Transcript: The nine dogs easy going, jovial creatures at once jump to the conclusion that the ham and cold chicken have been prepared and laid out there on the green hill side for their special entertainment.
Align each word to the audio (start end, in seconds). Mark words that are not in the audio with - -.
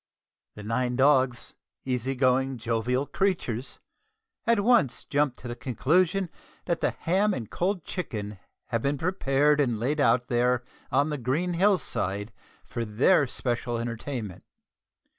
The 0.55 0.63
nine 0.63 0.95
dogs 0.95 1.53
easy 1.85 2.15
going, 2.15 2.57
jovial 2.57 3.05
creatures 3.05 3.77
at 4.47 4.61
once 4.61 5.03
jump 5.03 5.37
to 5.37 5.47
the 5.47 5.55
conclusion 5.55 6.31
that 6.65 6.81
the 6.81 6.89
ham 6.89 7.35
and 7.35 7.51
cold 7.51 7.83
chicken 7.85 8.39
have 8.69 8.81
been 8.81 8.97
prepared 8.97 9.59
and 9.61 9.79
laid 9.79 9.99
out 9.99 10.25
there 10.27 10.63
on 10.91 11.11
the 11.11 11.19
green 11.19 11.53
hill 11.53 11.77
side 11.77 12.33
for 12.65 12.83
their 12.83 13.27
special 13.27 13.77
entertainment. 13.77 14.43